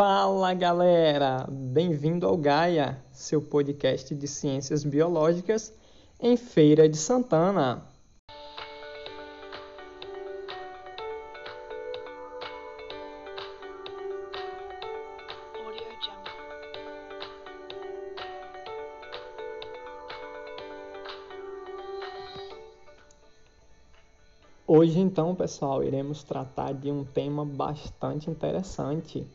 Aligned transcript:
Fala 0.00 0.54
galera, 0.54 1.44
bem-vindo 1.50 2.24
ao 2.24 2.36
Gaia, 2.36 3.02
seu 3.10 3.42
podcast 3.42 4.14
de 4.14 4.28
ciências 4.28 4.84
biológicas 4.84 5.74
em 6.20 6.36
Feira 6.36 6.88
de 6.88 6.96
Santana. 6.96 7.82
Hoje, 24.64 25.00
então, 25.00 25.34
pessoal, 25.34 25.82
iremos 25.82 26.22
tratar 26.22 26.72
de 26.72 26.88
um 26.88 27.04
tema 27.04 27.44
bastante 27.44 28.30
interessante. 28.30 29.26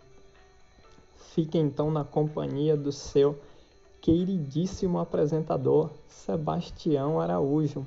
Fique 1.34 1.58
então 1.58 1.90
na 1.90 2.04
companhia 2.04 2.78
do 2.78 2.92
seu 2.92 3.40
queridíssimo 4.00 5.00
apresentador, 5.00 5.90
Sebastião 6.08 7.20
Araújo. 7.20 7.84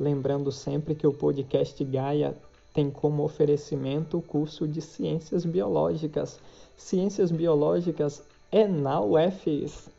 Lembrando 0.00 0.50
sempre 0.50 0.94
que 0.94 1.06
o 1.06 1.12
podcast 1.12 1.84
Gaia 1.84 2.34
tem 2.72 2.90
como 2.90 3.22
oferecimento 3.22 4.16
o 4.16 4.22
curso 4.22 4.66
de 4.66 4.80
Ciências 4.80 5.44
Biológicas. 5.44 6.40
Ciências 6.74 7.30
Biológicas 7.30 8.24
é 8.50 8.66
na 8.66 8.98
UFES. 8.98 9.90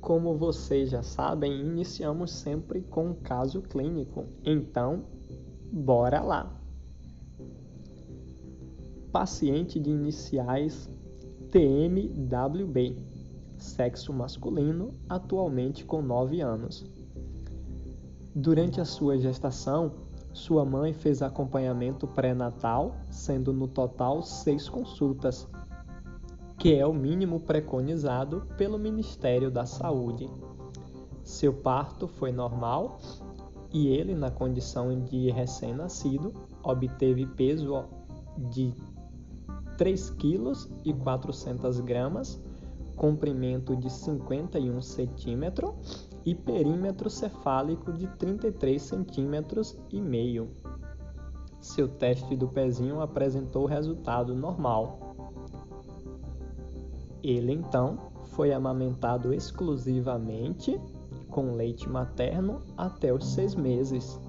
Como 0.00 0.36
vocês 0.36 0.90
já 0.90 1.04
sabem, 1.04 1.60
iniciamos 1.60 2.32
sempre 2.32 2.82
com 2.82 3.10
um 3.10 3.14
caso 3.14 3.62
clínico. 3.62 4.26
Então, 4.44 5.04
bora 5.74 6.20
lá! 6.20 6.48
Paciente 9.10 9.80
de 9.80 9.90
iniciais 9.90 10.88
TMWB, 11.50 12.96
sexo 13.58 14.12
masculino, 14.12 14.94
atualmente 15.08 15.84
com 15.84 16.00
9 16.00 16.40
anos. 16.40 16.86
Durante 18.32 18.80
a 18.80 18.84
sua 18.84 19.18
gestação, 19.18 19.92
sua 20.32 20.64
mãe 20.64 20.92
fez 20.92 21.22
acompanhamento 21.22 22.06
pré-natal, 22.06 22.96
sendo 23.10 23.52
no 23.52 23.66
total 23.66 24.22
seis 24.22 24.68
consultas 24.68 25.48
que 26.56 26.74
é 26.74 26.86
o 26.86 26.94
mínimo 26.94 27.40
preconizado 27.40 28.46
pelo 28.56 28.78
Ministério 28.78 29.50
da 29.50 29.66
Saúde. 29.66 30.30
Seu 31.22 31.52
parto 31.52 32.06
foi 32.06 32.32
normal 32.32 32.98
e 33.74 33.88
ele, 33.88 34.14
na 34.14 34.30
condição 34.30 35.02
de 35.02 35.32
recém-nascido, 35.32 36.32
obteve 36.62 37.26
peso 37.26 37.84
de 38.52 38.72
3 39.76 40.10
kg 40.10 40.52
e 40.84 40.94
400 40.94 41.80
gramas, 41.80 42.40
comprimento 42.94 43.74
de 43.74 43.90
51 43.90 44.78
cm 44.78 45.74
e 46.24 46.36
perímetro 46.36 47.10
cefálico 47.10 47.92
de 47.92 48.06
33 48.16 48.90
cm 48.90 49.76
e 49.90 50.00
meio. 50.00 50.48
Seu 51.60 51.88
teste 51.88 52.36
do 52.36 52.46
pezinho 52.46 53.00
apresentou 53.00 53.66
resultado 53.66 54.36
normal. 54.36 55.16
Ele 57.20 57.52
então 57.52 58.12
foi 58.22 58.52
amamentado 58.52 59.34
exclusivamente 59.34 60.80
com 61.34 61.56
leite 61.56 61.88
materno 61.88 62.62
até 62.76 63.12
os 63.12 63.26
seis 63.26 63.56
meses. 63.56 64.20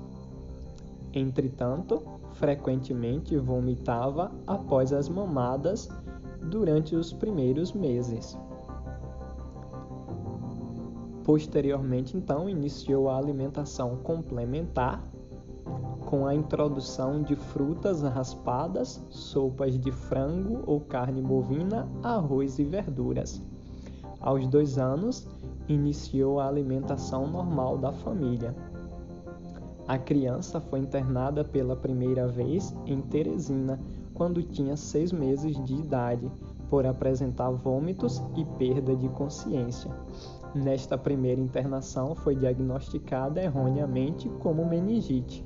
Entretanto, 1.13 2.01
frequentemente 2.33 3.37
vomitava 3.37 4.31
após 4.47 4.91
as 4.91 5.07
mamadas 5.07 5.87
durante 6.49 6.95
os 6.95 7.13
primeiros 7.13 7.73
meses. 7.73 8.35
Posteriormente, 11.23 12.17
então, 12.17 12.49
iniciou 12.49 13.07
a 13.07 13.17
alimentação 13.17 13.97
complementar 13.97 15.07
com 16.07 16.25
a 16.25 16.33
introdução 16.33 17.21
de 17.21 17.35
frutas 17.35 18.01
raspadas, 18.01 18.99
sopas 19.11 19.77
de 19.77 19.91
frango 19.91 20.63
ou 20.65 20.81
carne 20.81 21.21
bovina, 21.21 21.87
arroz 22.01 22.57
e 22.57 22.63
verduras. 22.63 23.43
Aos 24.19 24.47
dois 24.47 24.77
anos, 24.77 25.27
iniciou 25.67 26.39
a 26.39 26.47
alimentação 26.47 27.27
normal 27.27 27.77
da 27.77 27.91
família. 27.91 28.55
A 29.87 29.97
criança 29.97 30.59
foi 30.59 30.79
internada 30.79 31.43
pela 31.43 31.75
primeira 31.75 32.27
vez 32.27 32.75
em 32.85 33.01
Teresina, 33.01 33.79
quando 34.13 34.41
tinha 34.41 34.75
seis 34.75 35.11
meses 35.11 35.63
de 35.63 35.75
idade, 35.75 36.31
por 36.69 36.85
apresentar 36.85 37.51
vômitos 37.51 38.21
e 38.35 38.43
perda 38.57 38.95
de 38.95 39.07
consciência. 39.09 39.91
Nesta 40.55 40.97
primeira 40.97 41.39
internação, 41.39 42.15
foi 42.15 42.35
diagnosticada 42.35 43.43
erroneamente 43.43 44.27
como 44.39 44.65
meningite 44.65 45.45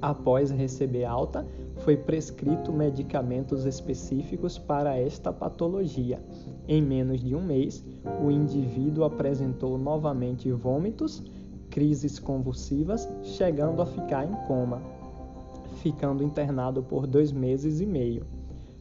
Após 0.00 0.50
receber 0.50 1.04
alta, 1.04 1.46
foi 1.78 1.96
prescrito 1.96 2.72
medicamentos 2.72 3.64
específicos 3.64 4.58
para 4.58 4.96
esta 4.96 5.32
patologia. 5.32 6.22
Em 6.68 6.82
menos 6.82 7.20
de 7.20 7.34
um 7.34 7.42
mês, 7.42 7.84
o 8.24 8.30
indivíduo 8.30 9.04
apresentou 9.04 9.78
novamente 9.78 10.50
vômitos, 10.50 11.22
crises 11.70 12.18
convulsivas, 12.18 13.08
chegando 13.22 13.80
a 13.80 13.86
ficar 13.86 14.24
em 14.24 14.34
coma, 14.46 14.82
ficando 15.82 16.24
internado 16.24 16.82
por 16.82 17.06
dois 17.06 17.30
meses 17.30 17.80
e 17.80 17.86
meio. 17.86 18.24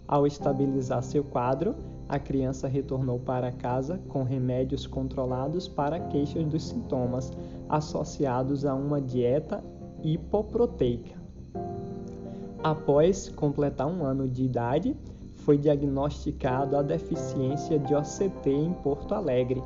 Ao 0.08 0.26
estabilizar 0.26 1.04
seu 1.04 1.24
quadro, 1.24 1.76
a 2.08 2.20
criança 2.20 2.68
retornou 2.68 3.20
para 3.20 3.52
casa 3.52 4.00
com 4.08 4.24
remédios 4.24 4.86
controlados 4.86 5.68
para 5.68 6.00
queixas 6.00 6.46
dos 6.46 6.64
sintomas 6.64 7.32
associados 7.68 8.66
a 8.66 8.74
uma 8.74 9.02
dieta 9.02 9.64
hipoproteica. 10.04 11.16
Após 12.64 13.30
completar 13.30 13.88
um 13.88 14.04
ano 14.04 14.28
de 14.28 14.44
idade, 14.44 14.96
foi 15.46 15.60
diagnosticado 15.60 16.76
a 16.76 16.82
deficiência 16.82 17.78
de 17.78 17.94
OCT 17.94 18.50
em 18.50 18.74
Porto 18.74 19.14
Alegre 19.14 19.64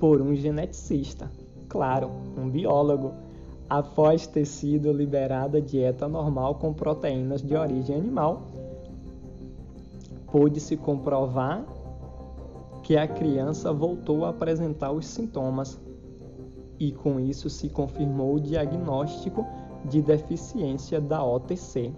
por 0.00 0.22
um 0.22 0.34
geneticista, 0.34 1.30
claro, 1.68 2.10
um 2.36 2.48
biólogo, 2.48 3.12
após 3.68 4.26
ter 4.26 4.46
sido 4.46 4.90
liberada 4.90 5.58
a 5.58 5.60
dieta 5.60 6.08
normal 6.08 6.54
com 6.54 6.72
proteínas 6.72 7.42
de 7.42 7.54
origem 7.54 7.96
animal. 7.96 8.42
Pôde-se 10.32 10.78
comprovar 10.78 11.64
que 12.82 12.96
a 12.96 13.06
criança 13.06 13.70
voltou 13.70 14.24
a 14.24 14.30
apresentar 14.30 14.92
os 14.92 15.06
sintomas 15.06 15.78
e 16.78 16.90
com 16.90 17.20
isso 17.20 17.50
se 17.50 17.68
confirmou 17.68 18.36
o 18.36 18.40
diagnóstico 18.40 19.46
de 19.84 20.00
deficiência 20.00 21.00
da 21.00 21.22
OTC. 21.22 21.92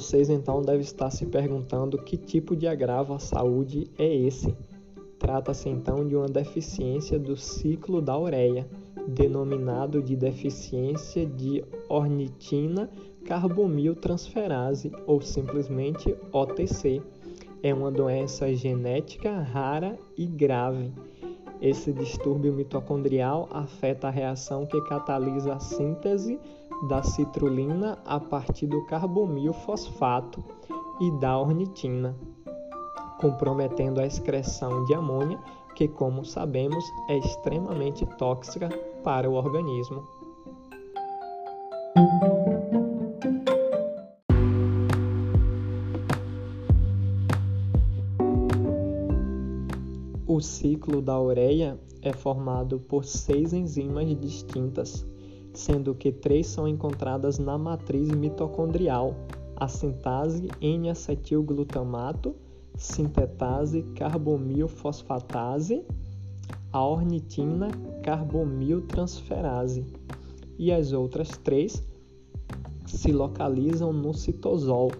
Vocês 0.00 0.30
então 0.30 0.62
devem 0.62 0.80
estar 0.80 1.10
se 1.10 1.26
perguntando 1.26 1.98
que 1.98 2.16
tipo 2.16 2.56
de 2.56 2.66
agravo 2.66 3.12
à 3.12 3.18
saúde 3.18 3.86
é 3.98 4.16
esse. 4.16 4.56
Trata-se 5.18 5.68
então 5.68 6.08
de 6.08 6.16
uma 6.16 6.26
deficiência 6.26 7.18
do 7.18 7.36
ciclo 7.36 8.00
da 8.00 8.18
ureia, 8.18 8.66
denominado 9.06 10.02
de 10.02 10.16
deficiência 10.16 11.26
de 11.26 11.62
ornitina 11.86 12.88
carbomiltransferase 13.26 14.90
ou 15.06 15.20
simplesmente 15.20 16.16
OTC. 16.32 17.02
É 17.62 17.74
uma 17.74 17.90
doença 17.90 18.50
genética 18.54 19.38
rara 19.42 19.98
e 20.16 20.24
grave. 20.24 20.90
Esse 21.60 21.92
distúrbio 21.92 22.54
mitocondrial 22.54 23.50
afeta 23.50 24.08
a 24.08 24.10
reação 24.10 24.64
que 24.64 24.80
catalisa 24.80 25.52
a 25.52 25.60
síntese 25.60 26.40
da 26.88 27.02
citrulina 27.02 27.98
a 28.04 28.18
partir 28.18 28.66
do 28.66 28.84
carbomil 28.86 29.52
fosfato 29.52 30.42
e 31.00 31.10
da 31.18 31.38
ornitina, 31.38 32.16
comprometendo 33.20 34.00
a 34.00 34.06
excreção 34.06 34.84
de 34.84 34.94
amônia, 34.94 35.38
que, 35.74 35.88
como 35.88 36.24
sabemos, 36.24 36.84
é 37.08 37.18
extremamente 37.18 38.04
tóxica 38.16 38.68
para 39.02 39.28
o 39.28 39.34
organismo. 39.34 40.02
O 50.26 50.40
ciclo 50.40 51.02
da 51.02 51.20
ureia 51.20 51.78
é 52.00 52.12
formado 52.12 52.80
por 52.80 53.04
seis 53.04 53.52
enzimas 53.52 54.06
distintas, 54.18 55.06
sendo 55.52 55.94
que 55.94 56.12
três 56.12 56.46
são 56.46 56.66
encontradas 56.66 57.38
na 57.38 57.58
matriz 57.58 58.08
mitocondrial: 58.08 59.14
a 59.56 59.68
sintase 59.68 60.48
N-acetilglutamato, 60.60 62.34
sintetase 62.76 63.82
carbomilfosfatase, 63.94 65.84
a 66.72 66.84
ornitina 66.84 67.68
carbomiltransferase. 68.02 69.84
E 70.58 70.70
as 70.72 70.92
outras 70.92 71.30
três 71.38 71.82
se 72.86 73.12
localizam 73.12 73.92
no 73.92 74.12
citosol. 74.12 74.90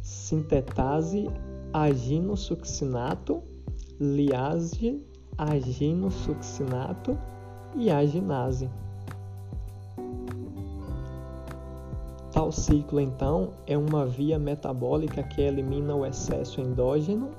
Sintetase 0.00 1.28
aginosuccinato, 1.72 3.42
liase 4.00 5.02
aginosuccinato 5.36 7.18
e 7.74 7.90
aginase. 7.90 8.70
Tal 12.32 12.52
ciclo, 12.52 13.00
então, 13.00 13.50
é 13.66 13.76
uma 13.76 14.06
via 14.06 14.38
metabólica 14.38 15.22
que 15.22 15.40
elimina 15.40 15.94
o 15.94 16.06
excesso 16.06 16.60
endógeno 16.60 17.30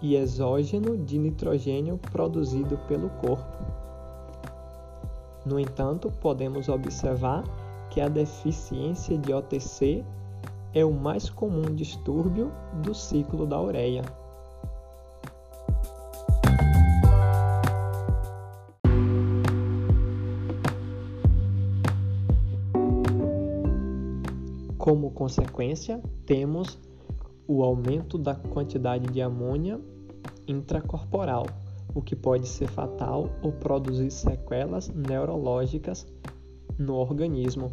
e 0.00 0.16
exógeno 0.16 0.96
de 0.96 1.18
nitrogênio 1.18 1.98
produzido 2.12 2.78
pelo 2.86 3.08
corpo. 3.10 3.64
No 5.44 5.58
entanto, 5.58 6.12
podemos 6.20 6.68
observar 6.68 7.42
que 7.90 8.00
a 8.00 8.08
deficiência 8.08 9.18
de 9.18 9.32
OTC 9.32 10.04
é 10.72 10.84
o 10.84 10.92
mais 10.92 11.28
comum 11.28 11.74
distúrbio 11.74 12.52
do 12.82 12.94
ciclo 12.94 13.46
da 13.46 13.60
ureia. 13.60 14.02
Como 24.84 25.12
consequência, 25.12 25.98
temos 26.26 26.78
o 27.48 27.62
aumento 27.62 28.18
da 28.18 28.34
quantidade 28.34 29.10
de 29.10 29.22
amônia 29.22 29.80
intracorporal, 30.46 31.46
o 31.94 32.02
que 32.02 32.14
pode 32.14 32.46
ser 32.46 32.68
fatal 32.68 33.30
ou 33.40 33.50
produzir 33.50 34.10
sequelas 34.10 34.90
neurológicas 34.90 36.06
no 36.78 36.96
organismo, 36.96 37.72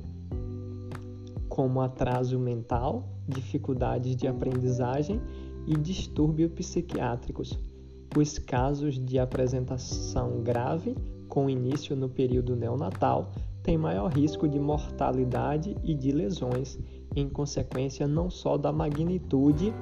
como 1.49 1.81
atraso 1.81 2.39
mental, 2.39 3.03
dificuldades 3.27 4.15
de 4.15 4.25
aprendizagem 4.25 5.19
e 5.67 5.75
distúrbios 5.75 6.53
psiquiátricos. 6.53 7.59
Os 8.17 8.39
casos 8.39 8.97
de 8.97 9.19
apresentação 9.19 10.41
grave, 10.41 10.95
com 11.27 11.49
início 11.49 11.93
no 11.93 12.07
período 12.07 12.55
neonatal, 12.55 13.33
têm 13.61 13.77
maior 13.77 14.07
risco 14.07 14.47
de 14.47 14.57
mortalidade 14.57 15.75
e 15.83 15.93
de 15.93 16.13
lesões 16.13 16.79
em 17.15 17.27
consequência 17.27 18.07
não 18.07 18.29
só 18.29 18.57
da 18.57 18.71
magnitude 18.71 19.73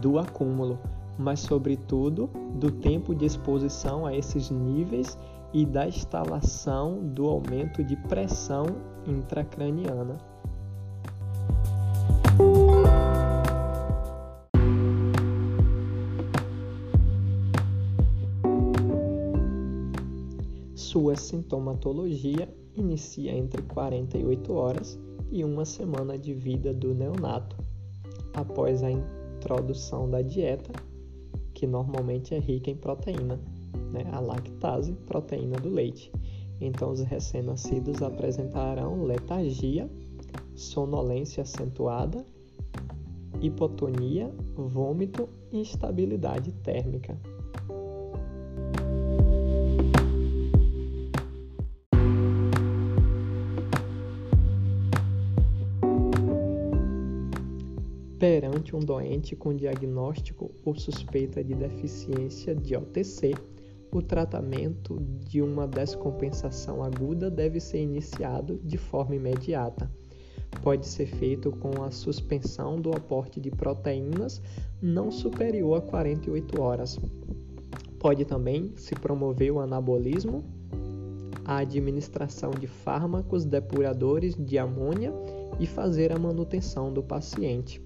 do 0.00 0.18
acúmulo, 0.18 0.78
mas, 1.18 1.40
sobretudo, 1.40 2.28
do 2.54 2.70
tempo 2.70 3.14
de 3.14 3.24
exposição 3.24 4.04
a 4.04 4.14
esses 4.14 4.50
níveis 4.50 5.18
e 5.52 5.64
da 5.64 5.86
instalação 5.86 6.98
do 6.98 7.26
aumento 7.26 7.82
de 7.84 7.96
pressão 7.96 8.66
intracraniana. 9.06 10.18
Sua 20.74 21.16
sintomatologia 21.16 22.48
inicia 22.76 23.32
entre 23.32 23.62
48 23.62 24.52
horas 24.52 24.98
e 25.30 25.44
uma 25.44 25.64
semana 25.64 26.18
de 26.18 26.34
vida 26.34 26.72
do 26.72 26.94
neonato, 26.94 27.56
após 28.32 28.82
a 28.82 28.90
introdução 28.90 30.10
da 30.10 30.22
dieta, 30.22 30.72
que 31.52 31.66
normalmente 31.66 32.34
é 32.34 32.38
rica 32.38 32.70
em 32.70 32.76
proteína, 32.76 33.40
né? 33.92 34.04
a 34.12 34.20
lactase, 34.20 34.92
proteína 35.06 35.56
do 35.56 35.68
leite. 35.68 36.12
Então, 36.60 36.90
os 36.90 37.00
recém-nascidos 37.00 38.02
apresentarão 38.02 39.04
letargia, 39.04 39.90
sonolência 40.54 41.42
acentuada, 41.42 42.24
hipotonia, 43.40 44.32
vômito 44.56 45.28
e 45.52 45.60
instabilidade 45.60 46.52
térmica. 46.52 47.18
Perante 58.24 58.74
um 58.74 58.78
doente 58.78 59.36
com 59.36 59.54
diagnóstico 59.54 60.50
ou 60.64 60.74
suspeita 60.74 61.44
de 61.44 61.54
deficiência 61.54 62.54
de 62.54 62.74
OTC, 62.74 63.34
o 63.92 64.00
tratamento 64.00 64.98
de 65.28 65.42
uma 65.42 65.68
descompensação 65.68 66.82
aguda 66.82 67.30
deve 67.30 67.60
ser 67.60 67.82
iniciado 67.82 68.58
de 68.64 68.78
forma 68.78 69.14
imediata. 69.14 69.90
Pode 70.62 70.86
ser 70.86 71.04
feito 71.04 71.52
com 71.52 71.82
a 71.82 71.90
suspensão 71.90 72.80
do 72.80 72.96
aporte 72.96 73.38
de 73.38 73.50
proteínas 73.50 74.40
não 74.80 75.10
superior 75.10 75.76
a 75.76 75.82
48 75.82 76.62
horas. 76.62 76.98
Pode 77.98 78.24
também 78.24 78.72
se 78.74 78.94
promover 78.94 79.52
o 79.52 79.60
anabolismo, 79.60 80.42
a 81.44 81.58
administração 81.58 82.52
de 82.52 82.66
fármacos 82.66 83.44
depuradores 83.44 84.34
de 84.34 84.56
amônia 84.56 85.12
e 85.60 85.66
fazer 85.66 86.10
a 86.10 86.18
manutenção 86.18 86.90
do 86.90 87.02
paciente 87.02 87.83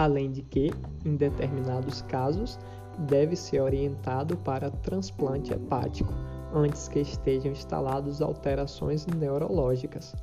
além 0.00 0.30
de 0.30 0.42
que, 0.42 0.70
em 1.04 1.14
determinados 1.14 2.00
casos, 2.02 2.58
deve 3.00 3.36
ser 3.36 3.60
orientado 3.60 4.36
para 4.38 4.70
transplante 4.70 5.52
hepático 5.52 6.12
antes 6.54 6.88
que 6.88 7.00
estejam 7.00 7.52
instaladas 7.52 8.22
alterações 8.22 9.06
neurológicas. 9.06 10.14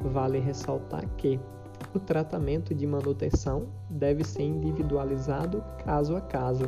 Vale 0.00 0.38
ressaltar 0.38 1.06
que 1.16 1.38
o 1.94 2.00
tratamento 2.00 2.74
de 2.74 2.86
manutenção 2.86 3.66
deve 3.90 4.24
ser 4.24 4.44
individualizado 4.44 5.62
caso 5.84 6.16
a 6.16 6.20
caso, 6.20 6.64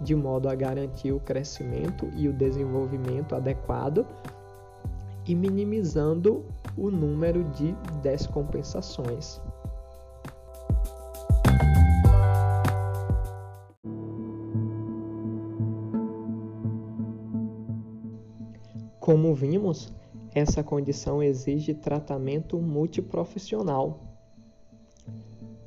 de 0.00 0.14
modo 0.14 0.50
a 0.50 0.54
garantir 0.54 1.12
o 1.12 1.20
crescimento 1.20 2.08
e 2.14 2.28
o 2.28 2.32
desenvolvimento 2.32 3.34
adequado 3.34 4.06
e 5.26 5.34
minimizando 5.34 6.44
o 6.76 6.90
número 6.90 7.42
de 7.44 7.72
descompensações. 8.02 9.40
Como 19.06 19.32
vimos, 19.32 19.94
essa 20.34 20.64
condição 20.64 21.22
exige 21.22 21.72
tratamento 21.72 22.58
multiprofissional, 22.58 24.00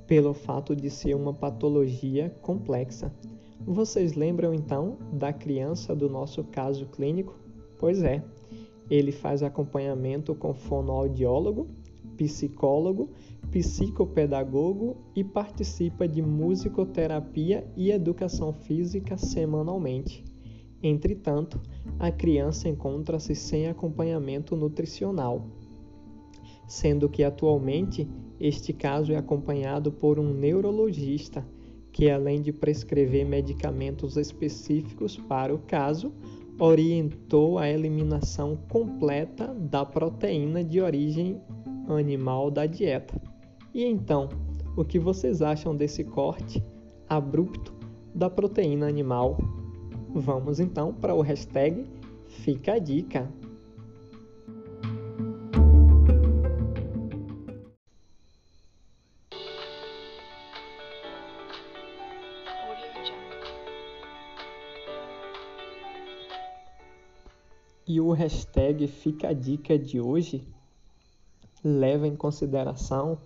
pelo 0.06 0.34
fato 0.34 0.76
de 0.76 0.90
ser 0.90 1.16
uma 1.16 1.34
patologia 1.34 2.36
complexa. 2.42 3.14
Vocês 3.62 4.14
lembram 4.14 4.54
então 4.54 4.98
da 5.14 5.32
criança 5.32 5.96
do 5.96 6.10
nosso 6.10 6.44
caso 6.44 6.86
clínico? 6.88 7.34
Pois 7.80 8.04
é, 8.04 8.22
ele 8.92 9.14
faz 9.14 9.42
acompanhamento 9.42 10.36
com 10.36 10.54
fonoaudiólogo, 10.54 11.70
psicólogo, 12.18 13.10
psicopedagogo 13.50 14.98
e 15.16 15.24
participa 15.24 16.06
de 16.06 16.22
musicoterapia 16.22 17.66
e 17.78 17.90
educação 17.90 18.52
física 18.52 19.16
semanalmente. 19.16 20.29
Entretanto, 20.82 21.60
a 22.00 22.10
criança 22.12 22.70
encontra-se 22.70 23.36
sem 23.36 23.68
acompanhamento 23.68 24.56
nutricional, 24.56 25.46
sendo 26.68 27.10
que 27.10 27.24
atualmente 27.24 28.08
este 28.40 28.72
caso 28.72 29.12
é 29.12 29.18
acompanhado 29.18 29.92
por 29.92 30.18
um 30.20 30.34
neurologista 30.34 31.46
que, 31.92 32.10
além 32.10 32.42
de 32.42 32.54
prescrever 32.54 33.26
medicamentos 33.26 34.16
específicos 34.16 35.18
para 35.18 35.54
o 35.54 35.60
caso, 35.60 36.14
orientou 36.58 37.58
a 37.58 37.68
eliminação 37.70 38.58
completa 38.70 39.48
da 39.54 39.86
proteína 39.86 40.64
de 40.64 40.80
origem 40.80 41.42
animal 41.88 42.52
da 42.52 42.66
dieta. 42.66 43.20
E 43.74 43.84
então, 43.84 44.30
o 44.78 44.86
que 44.86 45.00
vocês 45.00 45.42
acham 45.42 45.76
desse 45.76 46.04
corte 46.04 46.64
abrupto 47.08 47.74
da 48.14 48.30
proteína 48.30 48.88
animal 48.88 49.38
Vamos 50.12 50.60
então 50.60 50.92
para 50.92 51.14
o 51.14 51.22
hashtag 51.22 51.86
Fica 52.28 52.74
a 52.74 52.80
Dica. 52.80 53.32
E 67.88 68.02
o 68.02 68.12
hashtag 68.12 68.88
Fica 68.88 69.30
a 69.30 69.34
Dica 69.34 69.78
de 69.78 70.02
hoje 70.02 70.44
leva 71.64 72.08
em 72.08 72.16
consideração 72.16 73.20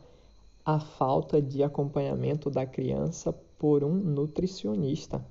a 0.65 0.81
falta 0.81 1.41
de 1.41 1.63
acompanhamento 1.63 2.49
da 2.49 2.65
criança 2.65 3.31
por 3.57 3.85
um 3.85 3.93
nutricionista. 3.93 5.25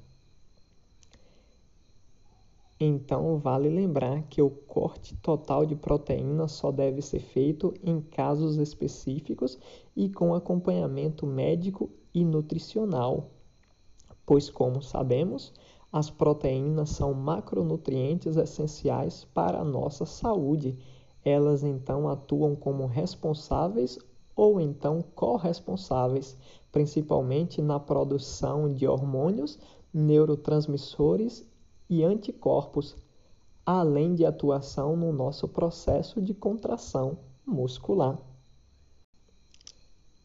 Então, 2.85 3.39
vale 3.39 3.69
lembrar 3.69 4.25
que 4.25 4.43
o 4.43 4.51
corte 4.51 5.15
total 5.19 5.65
de 5.65 5.77
proteína 5.77 6.49
só 6.49 6.73
deve 6.73 7.01
ser 7.01 7.21
feito 7.21 7.73
em 7.81 8.01
casos 8.01 8.57
específicos 8.57 9.57
e 9.95 10.11
com 10.11 10.35
acompanhamento 10.35 11.25
médico 11.25 11.91
e 12.13 12.25
nutricional, 12.25 13.31
pois, 14.27 14.51
como 14.51 14.83
sabemos, 14.83 15.53
as 15.93 16.11
proteínas 16.11 16.91
são 16.91 17.15
macronutrientes 17.15 18.37
essenciais 18.37 19.29
para 19.33 19.61
a 19.61 19.65
nossa 19.65 20.05
saúde. 20.05 20.77
Elas 21.25 21.63
então 21.63 22.09
atuam 22.09 22.57
como 22.57 22.87
responsáveis 22.87 23.97
ou 24.35 24.61
então 24.61 25.05
corresponsáveis, 25.15 26.37
principalmente 26.73 27.63
na 27.63 27.79
produção 27.79 28.75
de 28.75 28.89
hormônios, 28.89 29.57
neurotransmissores 29.95 31.47
e 31.93 32.03
anticorpos, 32.03 32.97
além 33.67 34.15
de 34.15 34.25
atuação 34.25 34.97
no 34.97 35.13
nosso 35.13 35.47
processo 35.47 36.23
de 36.23 36.33
contração 36.33 37.19
muscular. 37.47 38.19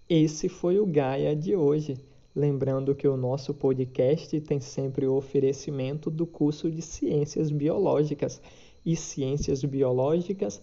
Esse 0.08 0.48
foi 0.48 0.80
o 0.80 0.86
Gaia 0.86 1.36
de 1.36 1.58
hoje. 1.58 2.00
Lembrando 2.34 2.96
que 2.96 3.06
o 3.06 3.18
nosso 3.18 3.54
podcast 3.54 4.40
tem 4.40 4.62
sempre 4.62 5.06
o 5.06 5.16
oferecimento 5.16 6.10
do 6.10 6.26
curso 6.26 6.72
de 6.72 6.82
Ciências 6.82 7.52
Biológicas, 7.52 8.42
e 8.86 8.96
Ciências 8.96 9.62
Biológicas 9.62 10.62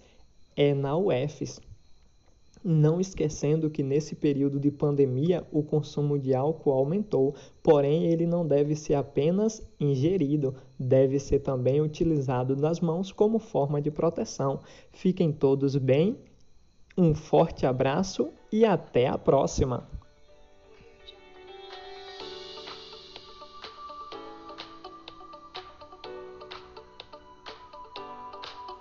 é 0.57 0.73
na 0.73 0.97
UFES 0.97 1.61
não 2.65 2.99
esquecendo 2.99 3.69
que 3.69 3.83
nesse 3.83 4.15
período 4.15 4.59
de 4.59 4.71
pandemia 4.71 5.47
o 5.53 5.63
consumo 5.63 6.19
de 6.19 6.35
álcool 6.35 6.73
aumentou, 6.73 7.35
porém 7.63 8.07
ele 8.07 8.27
não 8.27 8.47
deve 8.47 8.75
ser 8.75 8.95
apenas 8.95 9.63
ingerido, 9.79 10.55
deve 10.79 11.19
ser 11.19 11.41
também 11.41 11.83
utilizado 11.83 12.57
nas 12.57 12.81
mãos 12.81 13.13
como 13.13 13.39
forma 13.39 13.83
de 13.83 13.91
proteção. 13.91 14.61
Fiquem 14.91 15.31
todos 15.31 15.77
bem, 15.77 16.17
um 16.97 17.15
forte 17.15 17.67
abraço 17.67 18.31
e 18.51 18.65
até 18.65 19.09
a 19.09 19.19
próxima! 19.19 19.87